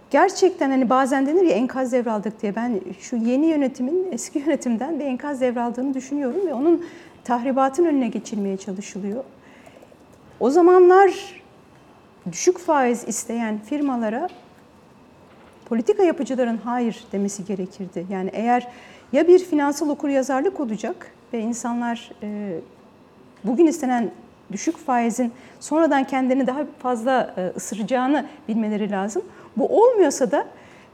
[0.09, 5.05] gerçekten hani bazen denir ya enkaz devraldık diye ben şu yeni yönetimin eski yönetimden bir
[5.05, 6.85] enkaz devraldığını düşünüyorum ve onun
[7.23, 9.23] tahribatın önüne geçilmeye çalışılıyor.
[10.39, 11.41] O zamanlar
[12.31, 14.29] düşük faiz isteyen firmalara
[15.65, 18.05] politika yapıcıların hayır demesi gerekirdi.
[18.09, 18.67] Yani eğer
[19.13, 22.59] ya bir finansal okuryazarlık olacak ve insanlar e,
[23.43, 24.11] bugün istenen
[24.51, 29.21] düşük faizin sonradan kendilerini daha fazla e, ısıracağını bilmeleri lazım.
[29.57, 30.45] Bu olmuyorsa da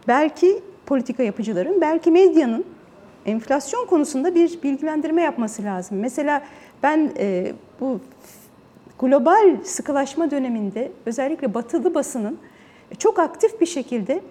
[0.08, 2.66] belki politika yapıcıların, belki medyanın
[3.26, 6.00] enflasyon konusunda bir bilgilendirme yapması lazım.
[6.00, 6.42] Mesela
[6.84, 8.00] ben e, bu
[9.00, 12.40] global sıkılaşma döneminde özellikle batılı basının
[13.00, 14.22] çok aktif bir şekilde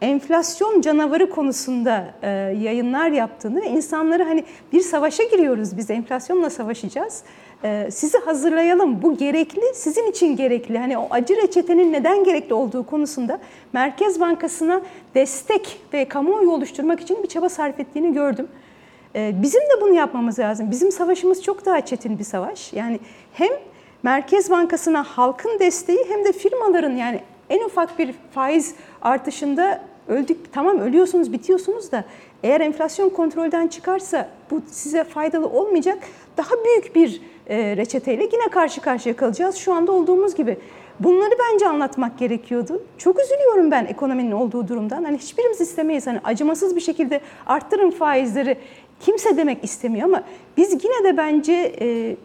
[0.00, 2.28] enflasyon canavarı konusunda e,
[2.60, 7.22] yayınlar yaptığını ve insanları hani bir savaşa giriyoruz biz enflasyonla savaşacağız.
[7.64, 12.86] E, sizi hazırlayalım bu gerekli sizin için gerekli hani o acı reçetenin neden gerekli olduğu
[12.86, 13.40] konusunda
[13.72, 14.80] Merkez Bankası'na
[15.14, 18.48] destek ve kamuoyu oluşturmak için bir çaba sarf ettiğini gördüm.
[19.14, 20.70] E, bizim de bunu yapmamız lazım.
[20.70, 22.72] Bizim savaşımız çok daha çetin bir savaş.
[22.72, 23.00] Yani
[23.32, 23.50] hem
[24.02, 27.20] Merkez Bankası'na halkın desteği hem de firmaların yani
[27.50, 32.04] en ufak bir faiz artışında öldük tamam ölüyorsunuz bitiyorsunuz da
[32.42, 35.98] eğer enflasyon kontrolden çıkarsa bu size faydalı olmayacak
[36.36, 40.56] daha büyük bir reçeteyle yine karşı karşıya kalacağız şu anda olduğumuz gibi.
[41.00, 42.82] Bunları bence anlatmak gerekiyordu.
[42.98, 45.04] Çok üzülüyorum ben ekonominin olduğu durumdan.
[45.04, 46.06] Hani hiçbirimiz istemeyiz.
[46.06, 48.56] Hani acımasız bir şekilde arttırın faizleri.
[49.00, 50.22] Kimse demek istemiyor ama
[50.56, 52.16] biz yine de bence e,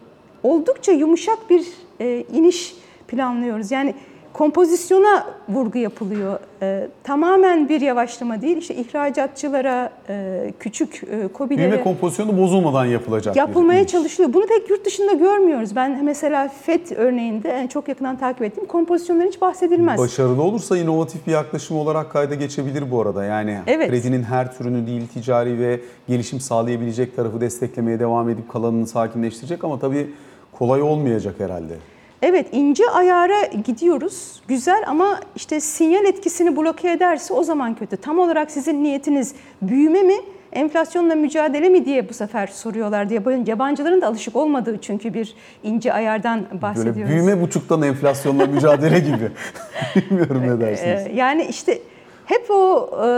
[0.42, 1.66] oldukça yumuşak bir
[2.00, 2.76] e, iniş
[3.08, 3.70] planlıyoruz.
[3.70, 3.94] Yani
[4.32, 6.38] kompozisyona vurgu yapılıyor.
[6.62, 8.56] E, tamamen bir yavaşlama değil.
[8.56, 13.34] İşte ihracatçılara, e, küçük e, kobilere Büyüme kompozisyonu bozulmadan yapılacak.
[13.34, 13.92] bir yapılmaya iniş.
[13.92, 14.34] çalışılıyor.
[14.34, 15.76] Bunu pek yurt dışında görmüyoruz.
[15.76, 19.98] Ben mesela FED örneğinde yani çok yakından takip ettiğim kompozisyondan hiç bahsedilmez.
[19.98, 23.24] Başarılı olursa inovatif bir yaklaşım olarak kayda geçebilir bu arada.
[23.24, 23.90] Yani Evet.
[23.90, 29.78] kredinin her türünü değil ticari ve gelişim sağlayabilecek tarafı desteklemeye devam edip kalanını sakinleştirecek ama
[29.78, 30.10] tabii
[30.52, 31.74] kolay olmayacak herhalde.
[32.22, 34.42] Evet ince ayara gidiyoruz.
[34.48, 37.96] Güzel ama işte sinyal etkisini bloke ederse o zaman kötü.
[37.96, 40.14] Tam olarak sizin niyetiniz büyüme mi,
[40.52, 43.22] enflasyonla mücadele mi diye bu sefer soruyorlar diye.
[43.46, 47.00] Yabancıların da alışık olmadığı çünkü bir ince ayardan bahsediyoruz.
[47.00, 49.30] Böyle büyüme buçuktan enflasyonla mücadele gibi.
[49.96, 51.06] Bilmiyorum ne dersiniz.
[51.06, 51.78] Ee, yani işte
[52.24, 53.08] hep o e,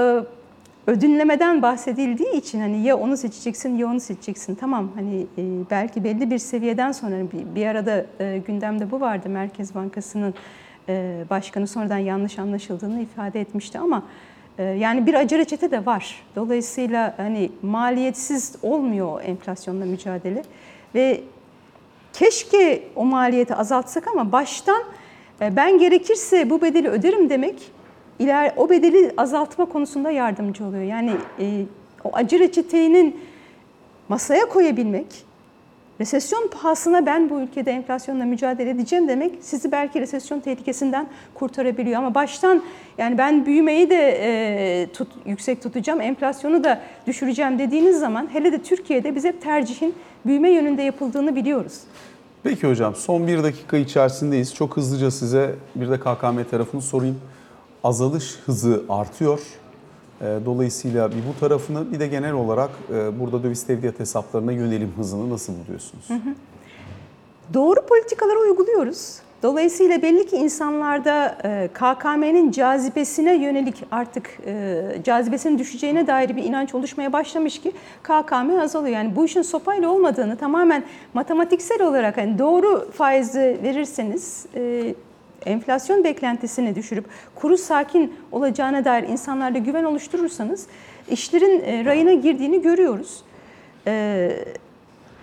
[0.91, 4.55] ödünlemeden bahsedildiği için hani ya onu seçeceksin ya onu seçeceksin.
[4.55, 9.29] Tamam hani e, belki belli bir seviyeden sonra bir, bir arada e, gündemde bu vardı
[9.29, 10.35] Merkez Bankası'nın
[10.89, 14.03] e, Başkanı sonradan yanlış anlaşıldığını ifade etmişti ama
[14.79, 16.23] yani bir acı reçete de var.
[16.37, 20.43] Dolayısıyla hani maliyetsiz olmuyor enflasyonla mücadele
[20.95, 21.21] ve
[22.13, 24.83] keşke o maliyeti azaltsak ama baştan
[25.41, 27.71] ben gerekirse bu bedeli öderim demek
[28.21, 30.83] iler o bedeli azaltma konusunda yardımcı oluyor.
[30.83, 31.65] Yani e,
[32.05, 33.21] o acı reçetenin
[34.09, 35.07] masaya koyabilmek,
[36.01, 41.99] resesyon pahasına ben bu ülkede enflasyonla mücadele edeceğim demek sizi belki resesyon tehlikesinden kurtarabiliyor.
[41.99, 42.63] Ama baştan
[42.99, 48.63] yani ben büyümeyi de e, tut, yüksek tutacağım, enflasyonu da düşüreceğim dediğiniz zaman hele de
[48.63, 49.95] Türkiye'de biz hep tercihin
[50.27, 51.81] büyüme yönünde yapıldığını biliyoruz.
[52.43, 54.55] Peki hocam son bir dakika içerisindeyiz.
[54.55, 57.21] Çok hızlıca size bir de KKM tarafını sorayım.
[57.85, 59.41] Azalış hızı artıyor.
[60.21, 64.93] Ee, Dolayısıyla bir bu tarafını bir de genel olarak e, burada döviz tevdiat hesaplarına yönelim
[64.97, 66.09] hızını nasıl buluyorsunuz?
[67.55, 69.17] Doğru politikaları uyguluyoruz.
[69.43, 76.75] Dolayısıyla belli ki insanlarda e, KKM'nin cazibesine yönelik artık e, cazibesinin düşeceğine dair bir inanç
[76.75, 77.73] oluşmaya başlamış ki
[78.03, 78.97] KKM azalıyor.
[78.97, 84.47] Yani bu işin sopayla olmadığını tamamen matematiksel olarak hani doğru faizi verirseniz
[85.47, 90.67] enflasyon beklentisini düşürüp kuru sakin olacağına dair insanlarda güven oluşturursanız
[91.11, 93.23] işlerin e, rayına girdiğini görüyoruz.
[93.87, 94.31] E,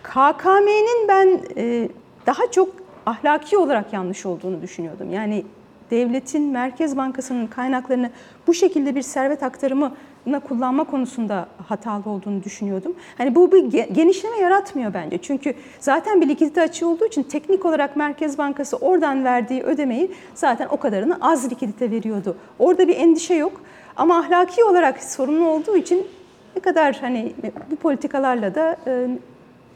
[0.04, 1.90] KKM'nin ben e,
[2.26, 2.70] daha çok
[3.06, 5.14] ahlaki olarak yanlış olduğunu düşünüyordum.
[5.14, 5.46] Yani
[5.92, 8.10] devletin, Merkez Bankası'nın kaynaklarını
[8.48, 9.92] bu şekilde bir servet aktarımına
[10.40, 12.94] kullanma konusunda hatalı olduğunu düşünüyordum.
[13.18, 15.18] Hani bu bir ge- genişleme yaratmıyor bence.
[15.18, 20.68] Çünkü zaten bir likidite açığı olduğu için teknik olarak Merkez Bankası oradan verdiği ödemeyi zaten
[20.72, 22.36] o kadarını az likidite veriyordu.
[22.60, 23.62] Orada bir endişe yok.
[23.96, 26.08] Ama ahlaki olarak sorunlu olduğu için
[26.56, 27.34] ne kadar hani
[27.72, 29.08] bu politikalarla da e,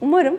[0.02, 0.38] umarım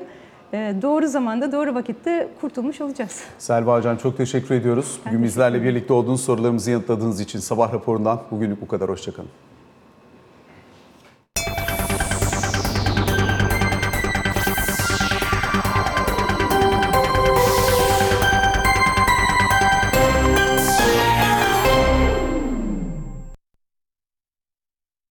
[0.53, 3.21] e, doğru zamanda doğru vakitte kurtulmuş olacağız.
[3.39, 5.01] Selva Hocam çok teşekkür ediyoruz.
[5.07, 8.89] Bugün bizlerle birlikte olduğunuz sorularımızı yanıtladığınız için sabah raporundan bugünlük bu kadar.
[8.89, 9.29] Hoşçakalın.